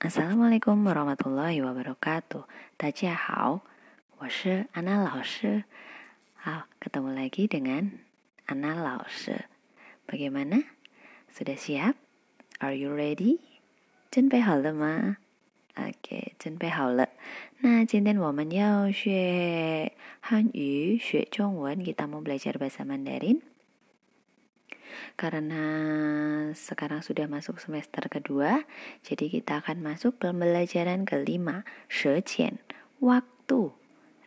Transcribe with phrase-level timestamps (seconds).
[0.00, 2.44] Assalamualaikum warahmatullahi wabarakatuh.
[2.76, 3.62] 大家好，
[4.18, 5.64] 我是安娜老师。
[6.34, 7.90] 好，ketemu lagi dengan
[8.46, 9.46] Ana 老师。
[10.06, 10.64] Bagaimana?
[11.32, 11.96] Sudah siap?
[12.60, 13.40] Are you ready?
[14.10, 15.16] 准备好了吗？
[15.74, 17.08] OK，准备好了。
[17.58, 21.84] 那今天我们要学汉语，学中文。
[21.84, 23.40] Kita mau belajar bahasa Mandarin.
[25.15, 25.63] Karena
[26.51, 28.63] sekarang sudah masuk semester kedua,
[29.05, 32.57] jadi kita akan masuk pembelajaran kelima, shecian,
[33.03, 33.71] waktu.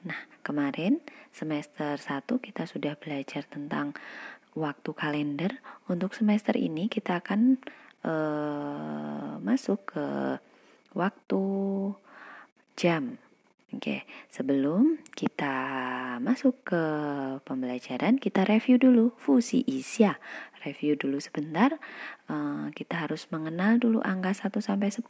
[0.05, 1.01] Nah, kemarin
[1.33, 3.97] semester 1 kita sudah belajar tentang
[4.55, 5.59] waktu kalender.
[5.91, 7.59] Untuk semester ini kita akan
[8.07, 10.07] uh, masuk ke
[10.95, 11.43] waktu
[12.79, 13.19] jam.
[13.75, 15.55] Oke, sebelum kita
[16.21, 16.83] masuk ke
[17.49, 20.19] pembelajaran, kita review dulu fusi isya.
[20.65, 21.77] Review dulu sebentar.
[22.27, 25.05] Uh, kita harus mengenal dulu angka 1 sampai 10.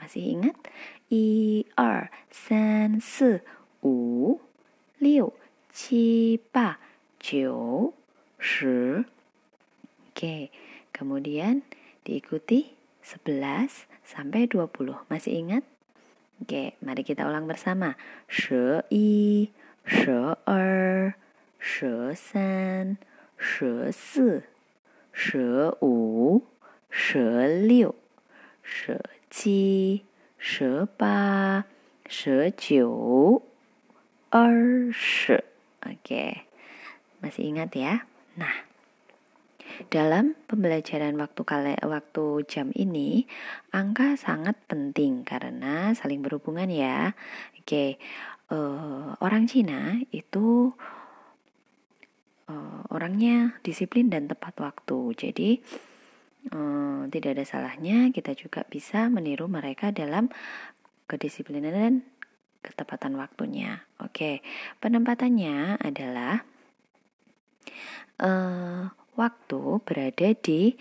[0.00, 0.56] Masih ingat?
[1.12, 3.44] I, er, san, se,
[3.84, 4.40] u,
[4.98, 5.30] liu,
[5.70, 6.82] qi, ba,
[7.22, 7.94] jiu,
[8.42, 9.06] shi.
[10.12, 10.50] Oke,
[10.90, 11.62] kemudian
[12.02, 12.74] diikuti
[13.06, 15.06] 11 sampai 20.
[15.06, 15.64] Masih ingat?
[16.42, 17.94] Oke, mari kita ulang bersama.
[18.26, 19.46] She i,
[19.86, 21.16] she er,
[21.58, 22.98] she san,
[23.38, 24.42] she si,
[25.12, 26.42] she wu,
[26.90, 27.18] she
[27.66, 27.94] liu,
[28.62, 28.96] she
[29.30, 30.02] qi,
[30.38, 31.64] she ba,
[32.08, 33.42] she jiu,
[34.32, 35.38] er shi.
[35.82, 36.46] Oke,
[37.18, 38.06] masih ingat ya?
[38.38, 38.54] Nah,
[39.90, 43.26] dalam pembelajaran waktu kali, waktu jam ini,
[43.74, 47.18] angka sangat penting karena saling berhubungan ya.
[47.58, 47.96] Oke,
[48.52, 50.76] uh, orang Cina itu
[52.52, 55.16] uh, orangnya disiplin dan tepat waktu.
[55.16, 55.50] Jadi
[56.52, 60.28] uh, tidak ada salahnya kita juga bisa meniru mereka dalam
[61.08, 61.94] kedisiplinan dan
[62.62, 63.82] ketepatan waktunya.
[63.98, 64.44] Oke,
[64.78, 66.46] penempatannya adalah
[68.22, 68.86] uh,
[69.18, 70.78] waktu berada di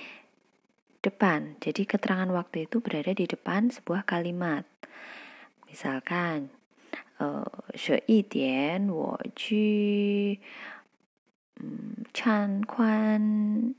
[1.02, 1.58] depan.
[1.58, 4.64] Jadi keterangan waktu itu berada di depan sebuah kalimat.
[5.66, 6.54] Misalkan,
[7.21, 10.41] uh, 十一点我去
[11.61, 13.75] 嗯参观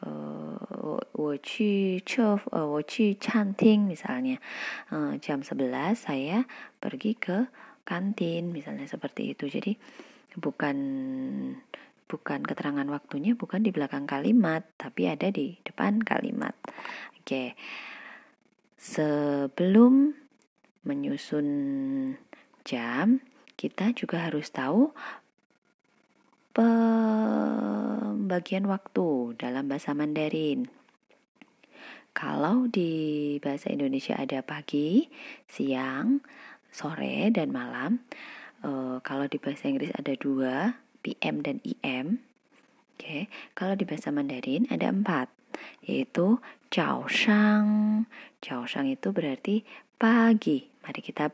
[0.00, 4.38] 呃我我去车呃我去餐厅 misalnya
[4.90, 6.44] uh, jam 11 saya
[6.80, 7.48] pergi ke
[7.84, 9.76] kantin misalnya seperti itu jadi
[10.36, 10.76] bukan
[12.08, 16.56] bukan keterangan waktunya bukan di belakang kalimat, tapi ada di depan kalimat.
[17.20, 17.52] Oke.
[18.80, 20.16] Sebelum
[20.88, 21.46] menyusun
[22.63, 23.19] jam,
[23.59, 24.91] kita juga harus tahu
[26.53, 27.43] pembagian
[28.69, 30.67] waktu dalam bahasa Mandarin.
[32.13, 35.09] Kalau di bahasa Indonesia ada pagi,
[35.49, 36.21] siang,
[36.69, 38.05] sore, dan malam.
[38.61, 42.21] E, kalau di bahasa Inggris ada dua, PM dan IM.
[42.93, 43.25] Oke,
[43.57, 45.33] kalau di bahasa Mandarin ada empat,
[45.89, 46.37] yaitu
[46.69, 48.05] Chao Shang.
[48.45, 49.65] Chao Shang itu berarti
[49.97, 50.69] pagi.
[50.85, 51.33] Mari kita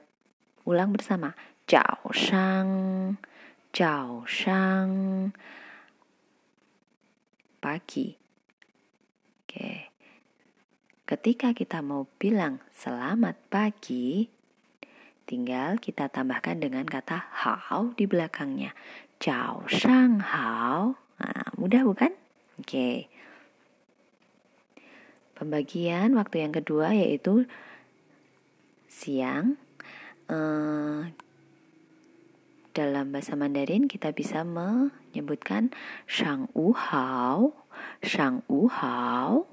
[0.70, 1.34] Ulang bersama.
[1.66, 3.18] Jiao shang,
[3.74, 4.94] jiao shang.
[7.58, 8.14] Pagi.
[9.42, 9.90] Oke.
[11.10, 14.30] Ketika kita mau bilang selamat pagi,
[15.26, 18.78] tinggal kita tambahkan dengan kata hao di belakangnya.
[19.18, 20.94] Jiao shang hao.
[21.18, 22.14] Nah, mudah bukan?
[22.62, 23.10] Oke.
[25.34, 27.50] Pembagian waktu yang kedua yaitu
[28.86, 29.58] siang,
[30.30, 31.10] Uh,
[32.78, 35.74] dalam bahasa Mandarin kita bisa menyebutkan
[36.06, 37.66] shang u hao,
[38.06, 39.50] shang u hao,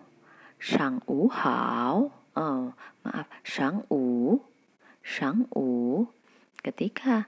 [0.60, 2.12] shang u hao.
[2.36, 4.36] Oh, maaf, shang u,
[5.00, 6.04] shang u.
[6.60, 7.24] Ketika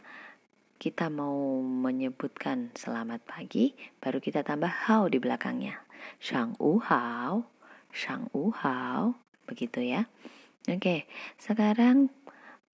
[0.77, 5.89] kita mau menyebutkan selamat pagi, baru kita tambah hao di belakangnya.
[6.21, 7.49] Shang u hao,
[7.97, 9.17] shang u hao,
[9.49, 10.05] begitu ya.
[10.69, 11.09] Oke,
[11.41, 12.13] sekarang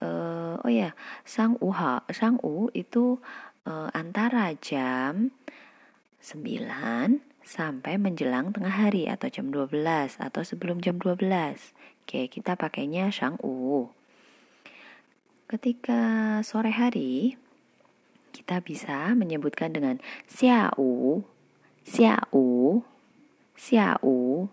[0.05, 0.93] uh, oh ya,
[1.25, 3.17] sang u hao, sang u itu
[3.65, 5.33] uh, antara jam
[6.21, 11.21] 9 sampai menjelang tengah hari atau jam 12 atau sebelum jam 12.
[12.05, 13.89] Oke, kita pakainya shang u.
[15.49, 17.37] Ketika sore hari,
[18.33, 21.23] kita bisa menyebutkan dengan xiao,
[21.85, 22.81] xiao,
[23.55, 24.49] xiao.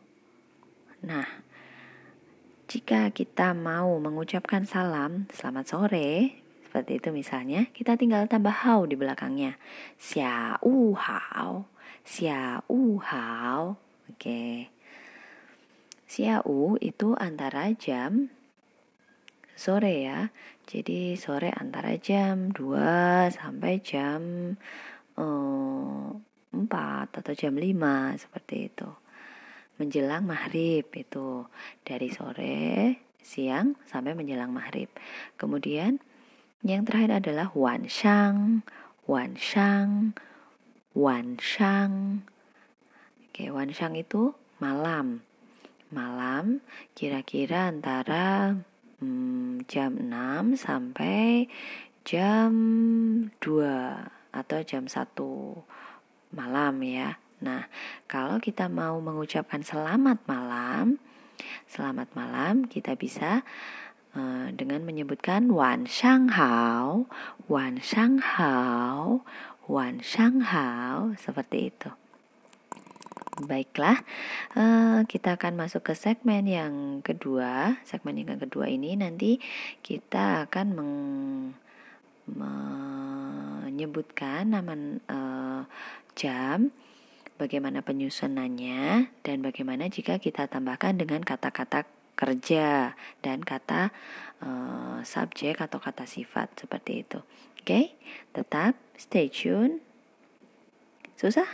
[1.02, 1.41] Nah,
[2.72, 8.96] jika kita mau mengucapkan salam selamat sore, seperti itu misalnya, kita tinggal tambah hao di
[8.96, 9.60] belakangnya.
[10.00, 11.68] Xiao hao,
[12.08, 13.76] xiao hao.
[14.08, 14.72] Oke.
[16.08, 18.32] Xiao itu antara jam
[19.52, 20.32] sore ya.
[20.64, 24.56] Jadi sore antara jam 2 sampai jam
[25.20, 26.08] eh,
[26.56, 29.01] 4 atau jam 5 seperti itu.
[29.82, 31.50] Menjelang maghrib itu
[31.82, 34.94] dari sore, siang sampai menjelang maghrib.
[35.42, 35.98] Kemudian
[36.62, 38.62] yang terakhir adalah wan shang,
[39.10, 40.14] wan shang,
[40.94, 42.22] wan shang.
[43.26, 45.26] Oke, wan shang itu malam.
[45.90, 46.62] Malam
[46.94, 48.54] kira-kira antara
[49.02, 51.50] hmm, jam 6 sampai
[52.06, 52.54] jam
[53.42, 53.42] 2
[54.30, 57.18] atau jam 1 malam ya.
[57.42, 57.66] Nah,
[58.06, 61.02] kalau kita mau mengucapkan selamat malam,
[61.66, 63.42] selamat malam kita bisa
[64.14, 67.10] uh, dengan menyebutkan wan shang hao,
[67.50, 69.26] wan shang hao,
[69.66, 71.90] wan shang hao seperti itu.
[73.42, 74.06] Baiklah,
[74.54, 77.82] uh, kita akan masuk ke segmen yang kedua.
[77.90, 79.42] Segmen yang kedua ini nanti
[79.82, 80.94] kita akan meng,
[83.66, 84.78] menyebutkan nama
[85.10, 85.66] uh,
[86.14, 86.70] jam,
[87.42, 92.94] bagaimana penyusunannya, dan bagaimana jika kita tambahkan dengan kata-kata kerja
[93.26, 93.90] dan kata
[94.46, 97.26] uh, subjek atau kata sifat seperti itu.
[97.58, 97.86] Oke, okay?
[98.38, 99.82] tetap stay tune.
[101.18, 101.50] Susah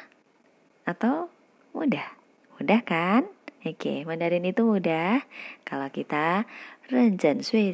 [0.83, 1.31] atau
[1.77, 2.09] Mudah.
[2.57, 3.29] Mudah kan?
[3.61, 5.21] Oke, Mandarin itu mudah
[5.61, 6.49] kalau kita
[6.89, 7.69] renjen sui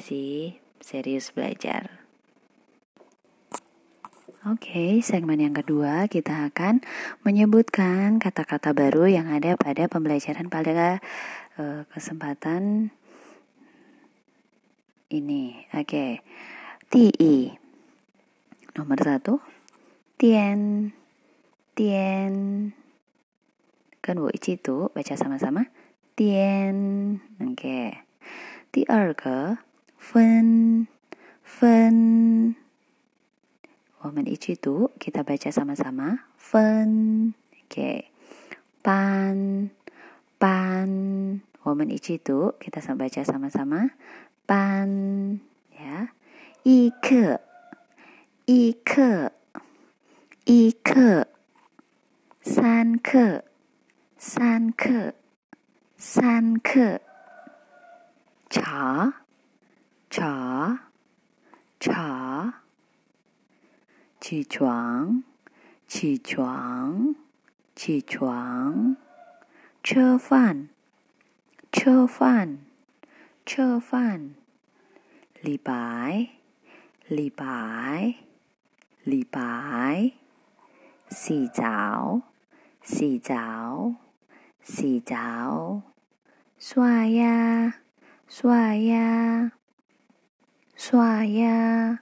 [0.83, 2.02] serius belajar.
[4.46, 6.80] Oke, segmen yang kedua kita akan
[7.26, 11.02] menyebutkan kata-kata baru yang ada pada pembelajaran pada
[11.58, 12.94] uh, kesempatan
[15.10, 15.66] ini.
[15.74, 16.22] Oke,
[16.92, 17.54] TI
[18.78, 19.42] nomor satu,
[20.14, 20.92] tien,
[21.74, 22.32] tien,
[23.98, 25.66] kan wo ichi itu baca sama-sama.
[26.18, 27.18] Tian.
[27.38, 27.54] Oke.
[27.54, 28.08] Okay.
[28.70, 29.58] 第二个
[29.96, 30.86] 分
[31.42, 32.61] 分我
[34.03, 36.27] Woman Ichitu kita baca sama-sama.
[36.35, 37.71] Fen, oke.
[37.71, 38.11] Okay.
[38.83, 39.71] Pan,
[40.35, 40.91] pan.
[41.63, 43.95] Woman Ichitu kita baca sama-sama.
[44.43, 44.91] Pan,
[45.71, 46.11] ya.
[46.67, 47.39] Ike,
[48.43, 49.31] ike,
[50.43, 51.33] ike.
[52.43, 53.39] San ke,
[54.19, 55.15] san ke,
[55.95, 56.99] san ke.
[58.51, 59.15] Cha,
[60.11, 60.92] cha.
[64.25, 65.21] 起床，
[65.85, 67.13] 起床，
[67.75, 68.95] 起床。
[69.83, 70.69] 吃饭，
[71.73, 72.59] 吃饭，
[73.45, 74.33] 吃饭。
[75.41, 76.29] 李白，
[77.09, 78.15] 李白，
[79.03, 80.13] 李白。
[81.09, 82.21] 洗澡，
[82.81, 83.95] 洗澡。
[84.61, 85.81] 洗澡，
[86.57, 87.73] 刷牙，
[88.29, 89.51] 刷牙，
[90.77, 91.99] 刷牙，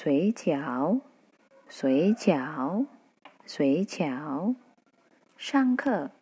[0.00, 1.00] 水饺，
[1.68, 2.86] 水饺，
[3.44, 4.54] 水饺，
[5.36, 6.12] 上课，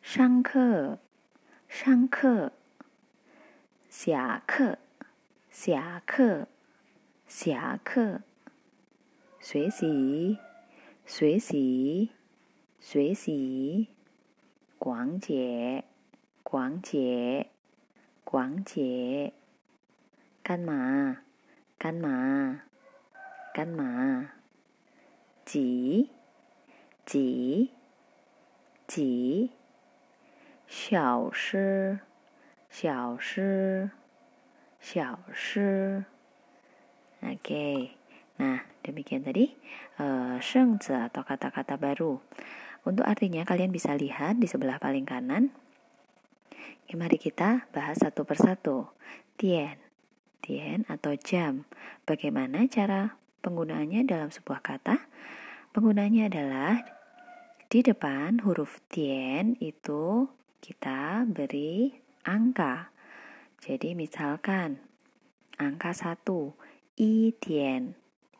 [0.00, 0.98] 上课，
[1.68, 2.52] 上课，
[3.90, 4.78] 下课，
[5.50, 6.48] 下课，
[7.28, 8.22] 下课，
[9.38, 10.38] 学习，
[11.04, 12.10] 学习，
[12.80, 13.88] 学习。
[14.78, 15.84] 逛街，
[16.42, 17.50] 逛街，
[18.24, 19.34] 逛街，
[20.42, 21.18] 干嘛？
[21.76, 22.63] 干嘛？
[23.53, 24.31] 干嘛？
[25.45, 26.09] 几？
[27.05, 27.71] 几？
[28.87, 29.51] 几？
[30.69, 31.99] 小事，
[32.69, 33.89] 小事，
[34.79, 36.05] 小事。
[37.25, 37.97] Oke,
[38.37, 39.57] nah demikian tadi
[39.97, 42.21] uh, atau kata-kata baru.
[42.85, 45.49] Untuk artinya kalian bisa lihat di sebelah paling kanan.
[46.85, 48.93] Oke, mari kita bahas satu persatu.
[49.35, 49.81] Tien,
[50.45, 51.65] tien atau jam.
[52.05, 54.96] Bagaimana cara penggunaannya dalam sebuah kata?
[55.76, 56.80] Penggunaannya adalah
[57.68, 60.32] di depan huruf tien itu
[60.64, 61.92] kita beri
[62.24, 62.88] angka.
[63.60, 64.80] Jadi misalkan
[65.60, 66.56] angka satu,
[66.96, 67.92] i tien,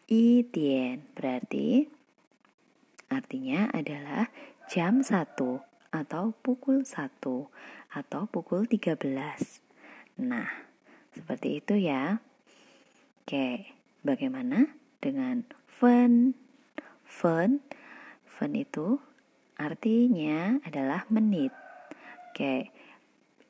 [0.08, 1.94] i tien berarti
[3.14, 4.26] Artinya adalah
[4.66, 5.38] jam 1
[5.94, 7.46] atau pukul 1
[7.94, 8.98] atau pukul 13.
[10.18, 10.50] Nah,
[11.14, 12.18] seperti itu ya.
[13.22, 13.70] Oke,
[14.02, 14.66] bagaimana
[15.04, 16.32] dengan fen?
[17.04, 17.60] Fen,
[18.24, 18.96] fen itu
[19.60, 21.52] artinya adalah menit.
[22.32, 22.72] Oke,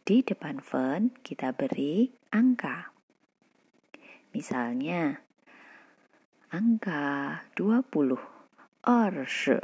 [0.03, 2.91] di depan fen kita beri angka.
[4.35, 5.23] Misalnya,
[6.51, 8.19] angka 20
[8.83, 9.63] Ershi.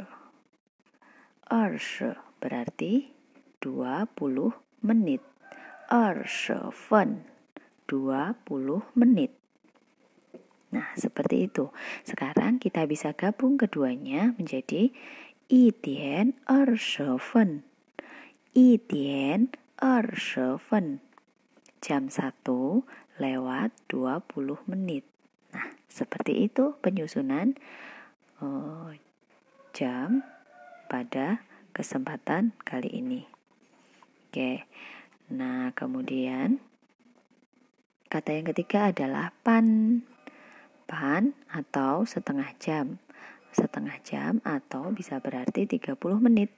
[1.51, 3.11] Ershi berarti
[3.59, 4.55] 20
[4.87, 5.21] menit.
[5.91, 7.27] Ershi fen.
[7.91, 9.40] 20 menit.
[10.71, 11.69] Nah, seperti itu.
[12.07, 14.91] Sekarang kita bisa gabung keduanya menjadi
[15.51, 16.79] i dian er
[17.19, 17.67] fen.
[18.55, 20.07] I dian er
[20.59, 21.03] fen.
[21.83, 22.47] Jam 1
[23.19, 25.03] lewat 20 menit.
[25.51, 27.59] Nah, seperti itu penyusunan
[28.39, 28.95] uh,
[29.75, 30.23] jam
[30.87, 31.43] pada
[31.75, 33.27] kesempatan kali ini.
[34.31, 34.63] Oke.
[35.31, 36.59] Nah, kemudian
[38.07, 39.99] kata yang ketiga adalah pan.
[41.01, 43.01] Pan atau setengah jam.
[43.49, 46.53] Setengah jam atau bisa berarti 30 menit.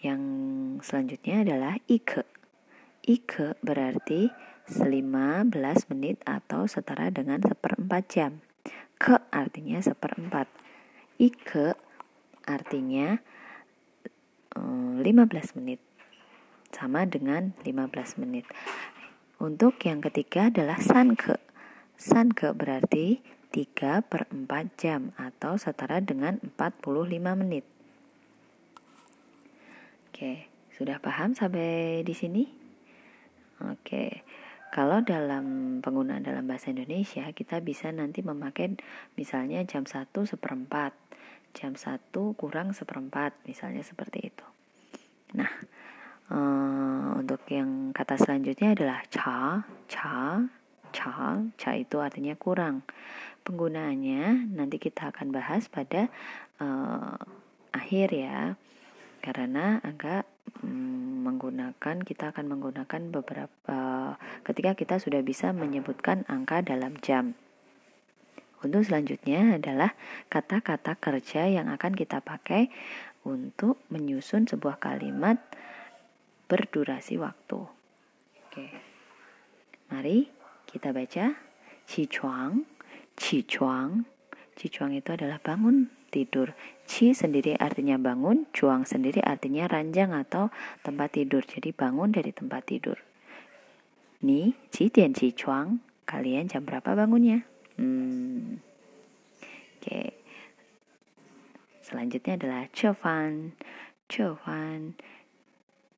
[0.00, 0.22] Yang
[0.88, 2.24] selanjutnya adalah ike.
[3.04, 4.32] Ike berarti
[4.72, 5.52] 15
[5.92, 8.40] menit atau setara dengan seperempat jam.
[8.96, 10.48] Ke artinya seperempat.
[11.20, 11.76] Ike
[12.48, 13.20] artinya
[14.56, 15.80] 15 eh, menit.
[16.76, 18.44] Sama dengan 15 menit.
[19.40, 21.40] Untuk yang ketiga adalah sanke.
[21.96, 27.64] Sanke berarti 3 per 4 jam atau setara dengan 45 menit.
[30.12, 32.44] Oke, sudah paham sampai di sini?
[33.64, 34.20] Oke.
[34.68, 38.76] Kalau dalam penggunaan dalam bahasa Indonesia, kita bisa nanti memakai
[39.16, 40.92] misalnya jam 1 seperempat,
[41.56, 44.44] jam 1 kurang seperempat, misalnya seperti itu.
[45.32, 45.48] Nah,
[46.30, 50.42] uh, untuk yang kata selanjutnya adalah cha, cha,
[50.90, 52.82] cha, cha itu artinya kurang.
[53.46, 56.10] Penggunaannya nanti kita akan bahas pada
[56.58, 57.18] uh,
[57.70, 58.58] akhir ya
[59.22, 60.26] karena agak
[60.62, 64.12] mm, menggunakan kita akan menggunakan beberapa uh,
[64.46, 67.34] ketika kita sudah bisa menyebutkan angka dalam jam.
[68.64, 69.92] Untuk selanjutnya adalah
[70.32, 72.72] kata-kata kerja yang akan kita pakai
[73.26, 75.38] untuk menyusun sebuah kalimat
[76.46, 77.60] berdurasi waktu.
[78.46, 78.66] Oke.
[79.90, 80.26] Mari
[80.66, 81.36] kita baca.
[81.86, 82.66] Cicuang,
[83.14, 84.02] cicuang.
[84.58, 86.56] Cicuang itu adalah bangun tidur.
[86.86, 90.48] Ci sendiri artinya bangun, cuang sendiri artinya ranjang atau
[90.80, 91.44] tempat tidur.
[91.44, 92.96] Jadi bangun dari tempat tidur.
[94.24, 95.82] Ni, ci dian ci cuang.
[96.06, 97.42] Kalian jam berapa bangunnya?
[97.76, 98.62] Hmm.
[99.76, 100.14] Oke.
[101.82, 103.54] Selanjutnya adalah cefan.
[104.06, 104.94] Cefan.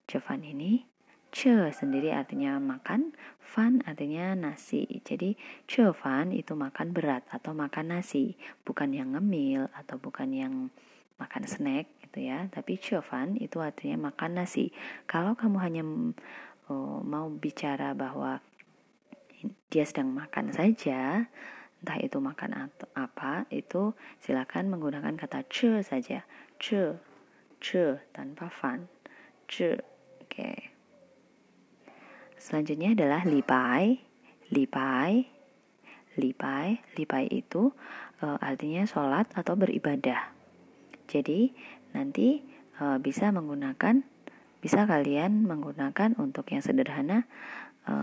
[0.09, 0.89] Cefan ini
[1.29, 3.13] Ce sendiri artinya makan,
[3.45, 4.89] fan artinya nasi.
[5.05, 5.37] Jadi
[5.69, 8.33] ce fan itu makan berat atau makan nasi,
[8.65, 10.55] bukan yang ngemil atau bukan yang
[11.21, 12.49] makan snack gitu ya.
[12.49, 14.73] Tapi ce fan itu artinya makan nasi.
[15.05, 15.85] Kalau kamu hanya
[16.73, 18.41] oh, mau bicara bahwa
[19.69, 21.29] dia sedang makan saja,
[21.85, 23.93] entah itu makan atau apa, itu
[24.25, 26.25] silakan menggunakan kata ce saja.
[26.57, 26.97] Ce,
[27.61, 28.89] ce tanpa fan.
[29.45, 29.98] Ce.
[30.39, 30.71] Oke.
[32.39, 33.99] Selanjutnya adalah lipai.
[34.55, 35.27] Lipai.
[36.15, 36.79] Lipai.
[36.95, 37.75] Lipai itu
[38.23, 40.31] e, artinya sholat atau beribadah.
[41.11, 41.51] Jadi
[41.91, 42.39] nanti
[42.79, 44.07] e, bisa menggunakan,
[44.63, 47.27] bisa kalian menggunakan untuk yang sederhana
[47.83, 47.95] e,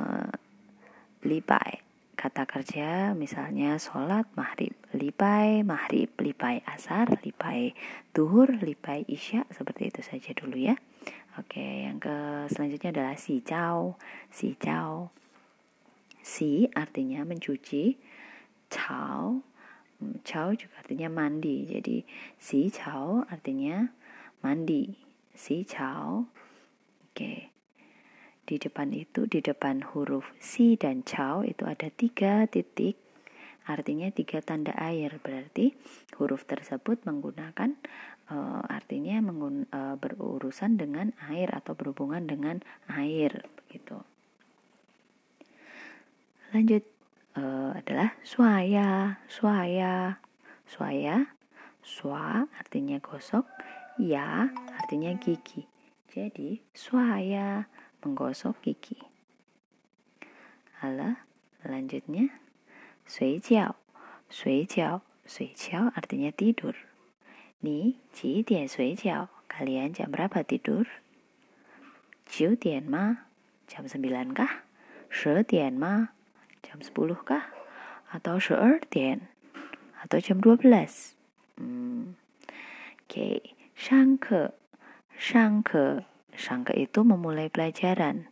[1.23, 1.87] lipai.
[2.19, 7.71] Kata kerja misalnya sholat maghrib, lipai maghrib, lipai asar, lipai
[8.11, 10.75] duhur, lipai isya, seperti itu saja dulu ya.
[11.35, 13.99] Oke, yang ke selanjutnya adalah si cao.
[14.31, 15.11] Si cao.
[16.23, 17.99] Si artinya mencuci.
[18.71, 19.43] Cao.
[19.99, 21.67] Hmm, cao juga artinya mandi.
[21.67, 22.07] Jadi
[22.39, 23.83] si cao artinya
[24.39, 24.95] mandi.
[25.35, 26.23] Si cao.
[27.11, 27.51] Oke.
[28.47, 32.95] Di depan itu, di depan huruf si dan cao itu ada tiga titik
[33.65, 35.73] artinya tiga tanda air berarti
[36.21, 37.73] huruf tersebut menggunakan
[38.31, 44.01] uh, artinya menggun, uh, berurusan dengan air atau berhubungan dengan air begitu.
[46.53, 46.83] Lanjut
[47.35, 50.23] uh, adalah suaya, suaya,
[50.65, 51.35] suaya,
[51.85, 53.45] sua artinya gosok,
[54.01, 54.49] ya
[54.81, 55.67] artinya gigi.
[56.09, 57.67] Jadi suaya
[57.99, 58.97] menggosok gigi.
[60.79, 61.19] Halo,
[61.67, 62.31] lanjutnya
[63.03, 63.75] sui jiao,
[64.31, 64.63] sui
[65.93, 66.94] artinya tidur.
[67.65, 69.25] Ni ji dian sui jiao.
[69.49, 70.85] Kalian jam berapa tidur?
[72.29, 73.25] Jiu dian ma?
[73.65, 74.61] Jam sembilan kah?
[75.09, 76.13] She dian ma?
[76.61, 77.49] Jam sepuluh kah?
[78.13, 79.25] Atau she er dian?
[80.05, 81.17] Atau jam dua belas?
[81.57, 82.13] Hmm.
[83.01, 83.37] Oke, okay.
[83.73, 84.53] shangke.
[85.17, 86.05] Shangke.
[86.37, 88.29] Shangke itu memulai pelajaran.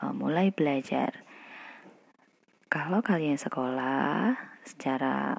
[0.00, 1.20] Uh, mulai belajar.
[2.72, 4.32] Kalau kalian sekolah
[4.64, 5.36] secara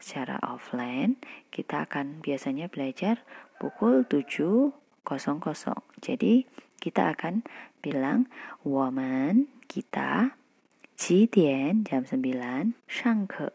[0.00, 1.20] secara offline,
[1.52, 3.22] kita akan biasanya belajar
[3.60, 4.72] pukul 7.00.
[6.00, 6.48] Jadi
[6.80, 7.44] kita akan
[7.84, 8.26] bilang
[8.64, 10.40] woman kita
[10.96, 12.20] Cidian jam 9
[12.84, 13.52] Shangke.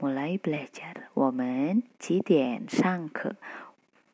[0.00, 1.12] Mulai belajar.
[1.12, 3.36] Woman Cidian Shangke.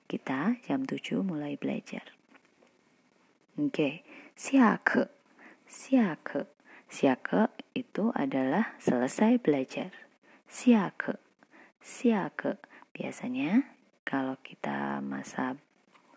[0.06, 2.02] Kita jam 7 mulai belajar.
[3.58, 3.94] Oke okay.
[4.34, 5.10] Siake.
[5.66, 6.50] Siake.
[6.86, 9.90] Siake itu adalah selesai belajar.
[10.46, 11.25] Siake
[11.86, 12.58] Siake
[12.90, 13.62] Biasanya
[14.02, 15.54] kalau kita masa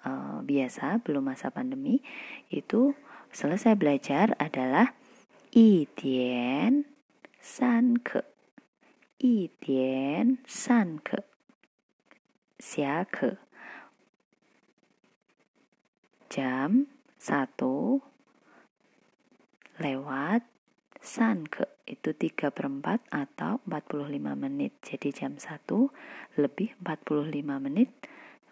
[0.01, 2.01] uh, biasa belum masa pandemi
[2.49, 2.97] itu
[3.29, 4.97] selesai belajar adalah
[5.53, 6.89] i dian
[7.37, 8.25] san ke
[9.21, 11.21] i dian san ke
[12.57, 13.37] xia ke
[16.29, 16.85] jam
[17.17, 17.99] satu
[19.81, 20.45] lewat
[20.99, 24.77] san ke itu 3 per 4 atau 45 menit.
[24.83, 25.65] Jadi jam 1
[26.37, 27.89] lebih 45 menit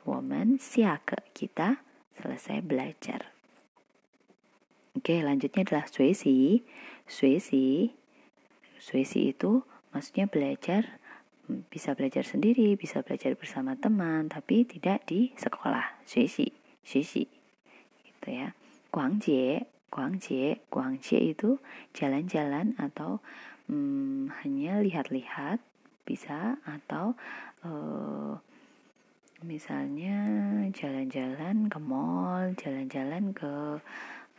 [0.07, 1.83] woman siake kita
[2.17, 3.29] selesai belajar.
[4.97, 6.65] Oke, lanjutnya adalah suesi.
[7.05, 7.93] Suesi.
[8.81, 9.61] Suesi itu
[9.93, 10.97] maksudnya belajar
[11.47, 16.01] bisa belajar sendiri, bisa belajar bersama teman, tapi tidak di sekolah.
[16.03, 16.49] Suesi,
[16.81, 17.23] suesi.
[18.03, 18.57] Gitu ya.
[18.89, 21.57] Guangjie Guangjie, Guangjie itu
[21.95, 23.23] jalan-jalan atau
[23.71, 25.63] hmm, hanya lihat-lihat
[26.07, 27.15] bisa atau
[27.67, 28.35] uh,
[29.43, 30.17] misalnya
[30.71, 33.79] jalan-jalan ke mall, jalan-jalan ke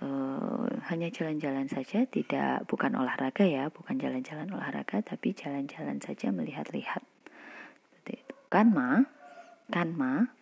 [0.02, 7.04] uh, hanya jalan-jalan saja, tidak bukan olahraga ya, bukan jalan-jalan olahraga, tapi jalan-jalan saja melihat-lihat.
[8.48, 9.04] Kan ma,
[9.68, 10.32] kan ma,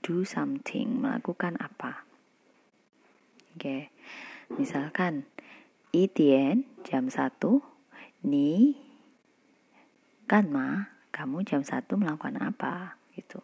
[0.00, 2.08] do something, melakukan apa.
[3.52, 3.60] Oke.
[3.60, 3.95] Okay.
[4.54, 5.26] Misalkan,
[5.90, 7.34] Itien jam 1,
[8.26, 8.78] Ni
[10.26, 12.98] kan ma, kamu jam 1 melakukan apa?
[13.14, 13.42] Gitu.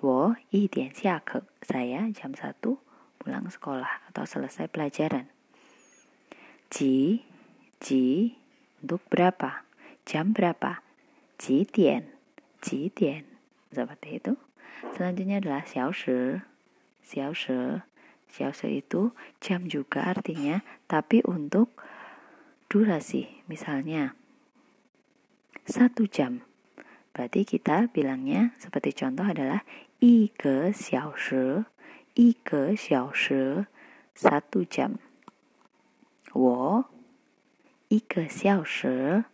[0.00, 2.60] Wo Itien ke saya jam 1
[3.18, 5.28] pulang sekolah atau selesai pelajaran.
[6.68, 7.24] Ji,
[7.80, 8.36] ji,
[8.84, 9.64] untuk berapa?
[10.04, 10.84] Jam berapa?
[11.40, 12.08] Ji dian,
[12.60, 13.24] ji dian.
[13.72, 14.32] Seperti itu.
[14.94, 16.40] Selanjutnya adalah xiao shi,
[17.02, 17.82] xiao shi
[18.28, 21.72] Xiaoshi itu jam juga artinya, tapi untuk
[22.68, 23.42] durasi.
[23.48, 24.12] Misalnya,
[25.64, 26.44] satu jam.
[27.12, 29.66] Berarti kita bilangnya seperti contoh adalah
[29.98, 31.66] i ke xiaoshi,
[32.14, 33.66] i ke xiaoshi,
[34.14, 35.02] satu jam.
[36.30, 36.86] Wo
[37.90, 39.24] i ke xiaoshi,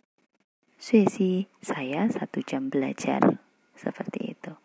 [0.79, 3.37] sui saya satu jam belajar.
[3.75, 4.55] Seperti itu.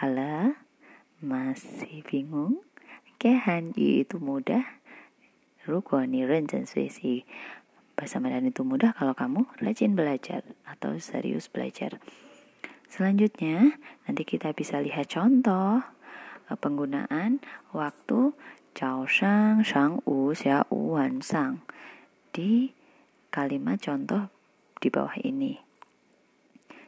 [0.00, 0.54] Halo,
[1.20, 2.69] masih bingung?
[3.20, 4.64] Oke, Hanyu itu mudah.
[5.68, 7.28] Ruko ni renjen suisi.
[7.92, 12.00] Bahasa Mandarin itu mudah kalau kamu rajin belajar atau serius belajar.
[12.88, 13.76] Selanjutnya,
[14.08, 15.84] nanti kita bisa lihat contoh
[16.48, 17.44] eh, penggunaan
[17.76, 18.32] waktu
[18.72, 21.60] Chao Shang, Shang Wu, Xia Wu, Wan Sang
[22.32, 22.72] di
[23.28, 24.32] kalimat contoh
[24.80, 25.60] di bawah ini.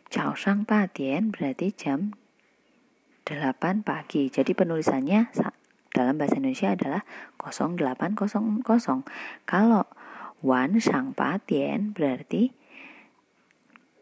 [0.09, 2.16] Chao Shang Pa Dian berarti jam
[3.29, 4.33] 8 pagi.
[4.33, 5.29] Jadi penulisannya
[5.92, 7.05] dalam bahasa Indonesia adalah
[7.37, 9.05] 0800.
[9.44, 9.85] Kalau
[10.42, 12.50] wan sang patien berarti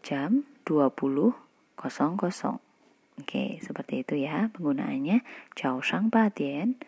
[0.00, 2.62] jam 20.00.
[3.20, 5.20] Oke, seperti itu ya penggunaannya.
[5.52, 6.80] Chao sang patien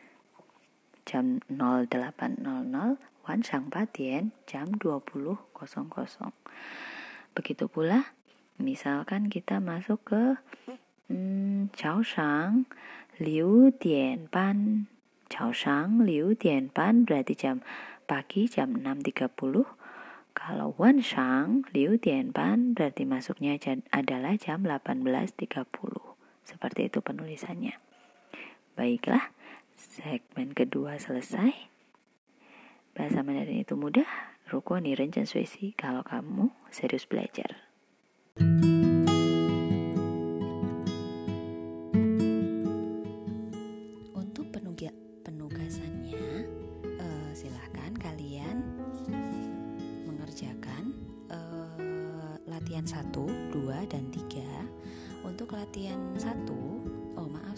[1.03, 2.47] jam 08.00,
[3.27, 5.53] wan sang patien jam 20.00.
[7.33, 8.15] Begitu pula
[8.61, 10.23] misalkan kita masuk ke
[11.11, 12.65] hmm, Chao Shang
[13.21, 14.89] Liu Dian Ban
[15.29, 17.61] Chaoshang Liu Dian Ban berarti jam
[18.09, 19.29] pagi jam 6.30
[20.33, 23.61] kalau Wan Shang Liu Dian Ban berarti masuknya
[23.93, 25.45] adalah jam 18.30
[26.43, 27.77] seperti itu penulisannya.
[28.81, 29.29] Baiklah
[29.77, 31.53] segmen kedua selesai.
[32.97, 34.09] Bahasa Mandarin itu mudah.
[34.49, 37.72] Ruko ni rencana suesi kalau kamu serius belajar.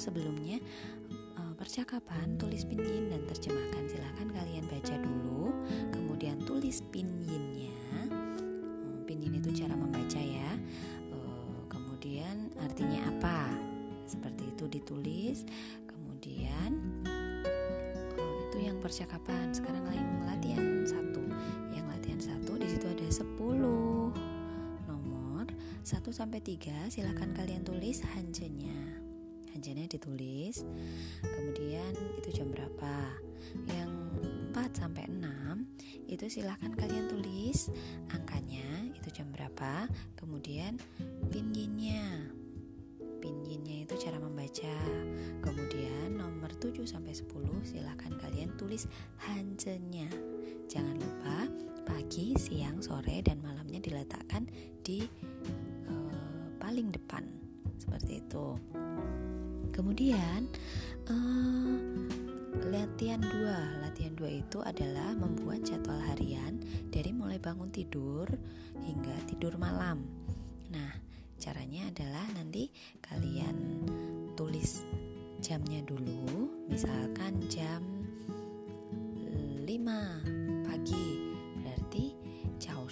[0.05, 0.61] Sebelumnya
[1.41, 3.89] uh, Percakapan, tulis pinyin dan terjemahkan.
[3.89, 5.55] Silahkan kalian baca dulu
[5.89, 7.73] Kemudian tulis pinyinnya.
[8.13, 10.53] Uh, Pinyin itu cara membaca ya.
[11.09, 13.49] Uh, Kemudian artinya apa?
[14.05, 15.49] Seperti itu ditulis.
[15.89, 16.71] Kemudian
[17.09, 19.57] uh, Itu yang percakapan.
[19.57, 19.89] Sekarang
[20.29, 24.35] latihan 1 Yang latihan 1 di situ ada 10
[25.85, 29.04] 1 sampai 3 silahkan kalian tulis hanjenya.
[29.55, 30.67] Hanjenya ditulis.
[31.23, 33.25] Kemudian itu jam berapa?
[34.75, 37.71] sampai 6 itu silahkan kalian tulis
[38.11, 39.87] angkanya itu jam berapa?
[40.19, 40.77] Kemudian
[41.31, 42.29] pinginnya
[43.23, 44.77] pinginnya itu cara membaca.
[45.41, 47.25] Kemudian nomor 7 sampai 10
[47.65, 48.85] silahkan kalian tulis
[49.25, 50.11] hanjenya
[50.69, 51.49] jangan lupa
[51.89, 54.45] pagi siang sore dan malamnya diletakkan
[54.85, 55.07] di
[55.89, 57.25] uh, paling depan.
[57.81, 58.61] Seperti itu
[59.75, 60.47] kemudian
[61.11, 61.75] uh,
[62.71, 63.59] latihan dua.
[63.83, 66.63] Latihan dua itu adalah membuat jadwal harian
[66.95, 68.31] dari mulai bangun tidur
[68.87, 70.07] hingga tidur malam.
[70.71, 70.95] Nah
[71.43, 72.71] caranya adalah nanti
[73.03, 73.85] kalian
[74.39, 74.87] tulis
[75.43, 76.65] jamnya dulu.
[76.71, 77.83] Misalkan jam
[79.67, 81.07] 5 pagi
[81.61, 82.05] berarti
[82.63, 82.87] cao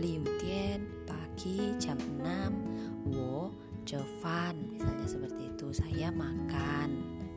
[0.00, 3.52] liu tian pagi jam 6 wo
[3.84, 5.66] Jovan misalnya seperti itu.
[5.76, 6.88] Saya makan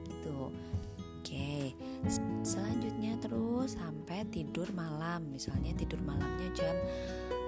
[0.07, 0.47] itu
[0.87, 1.51] oke
[2.39, 5.27] selanjutnya terus sampai tidur malam.
[5.27, 6.75] Misalnya tidur malamnya jam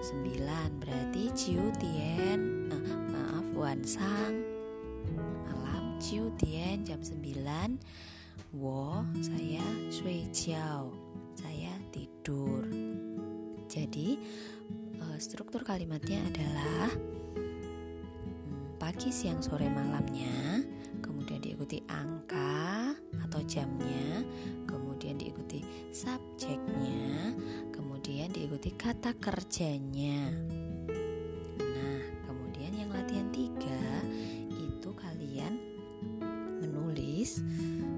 [0.03, 2.83] 9 berarti ciu tien uh,
[3.15, 4.35] maaf wan sang
[5.47, 7.23] malam ciu tien jam 9
[8.51, 10.91] wo saya shui jiao
[11.39, 12.67] saya tidur.
[13.65, 14.19] Jadi
[15.19, 20.59] struktur kalimatnya adalah hmm, pagi siang sore malamnya
[20.99, 22.91] kemudian diikuti angka
[23.23, 24.23] atau jamnya
[24.67, 25.63] kemudian diikuti
[25.95, 27.31] subjeknya
[27.71, 30.29] kemudian diikuti kata kerjanya.
[31.57, 33.81] Nah kemudian yang latihan tiga
[34.51, 35.57] itu kalian
[36.61, 37.41] menulis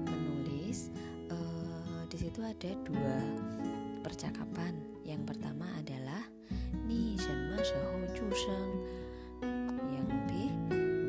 [0.06, 0.88] menulis
[1.28, 3.16] uh, di situ ada dua
[4.00, 4.72] percakapan.
[5.04, 6.27] Yang pertama adalah
[7.68, 8.70] shenme shehou ju sheng
[9.92, 10.30] yang B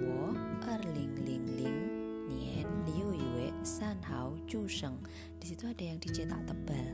[0.03, 0.35] wo
[0.67, 1.79] er ling ling ling
[2.27, 4.99] nian liu yue san hao ju sheng
[5.39, 6.87] di situ ada yang dicetak tebal.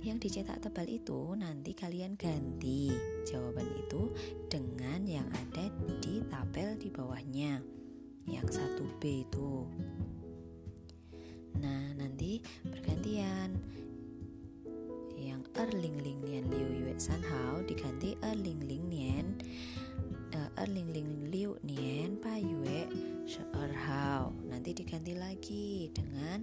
[0.00, 2.88] Yang dicetak tebal itu nanti kalian ganti
[3.28, 4.08] jawaban itu
[4.48, 5.68] dengan yang ada
[6.00, 7.60] di tabel di bawahnya.
[8.24, 9.68] Yang satu B itu.
[11.60, 13.52] Nah nanti bergantian
[15.20, 19.36] yang er ling nian liu yue san hao diganti er ling nian
[20.32, 22.88] uh, er ling ling liu nian pa yue
[23.28, 24.32] she er hao.
[24.48, 26.40] Nanti diganti lagi dengan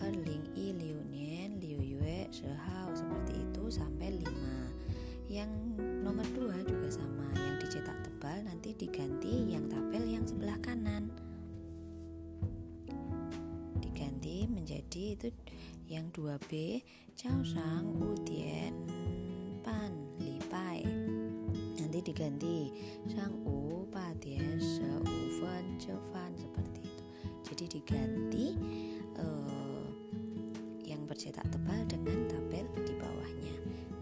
[0.00, 2.88] er ling i liu nian liu yue she hao.
[2.96, 5.52] Seperti itu sampai 5 yang
[6.00, 11.12] nomor 2 juga sama yang dicetak tebal nanti diganti yang tabel yang sebelah kanan
[14.88, 15.28] menjadi itu
[15.92, 16.80] yang 2B
[17.12, 18.72] Cao Shang U Dian
[19.60, 20.80] Pan Li Bai
[21.76, 22.72] nanti diganti
[23.04, 27.04] Shang U Pa Dian Se U Fen Ce Fan seperti itu.
[27.44, 28.46] Jadi diganti
[29.20, 29.88] uh,
[30.88, 33.56] yang bercetak tebal dengan tabel di bawahnya.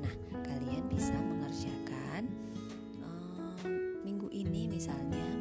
[0.06, 2.30] Nah kalian bisa mengerjakan
[3.02, 3.66] uh,
[4.06, 5.35] minggu ini misalnya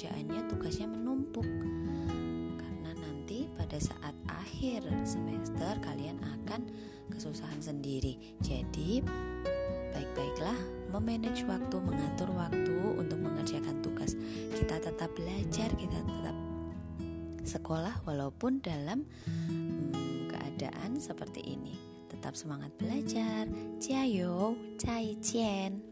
[0.00, 1.44] pekerjaannya tugasnya menumpuk
[2.56, 6.64] karena nanti pada saat akhir semester kalian akan
[7.12, 9.04] kesusahan sendiri jadi
[9.92, 10.56] baik-baiklah
[10.88, 14.16] memanage waktu mengatur waktu untuk mengerjakan tugas
[14.56, 16.36] kita tetap belajar kita tetap
[17.44, 21.76] sekolah walaupun dalam hmm, keadaan seperti ini
[22.08, 23.52] tetap semangat belajar.
[23.76, 25.84] Ciao, cai cien.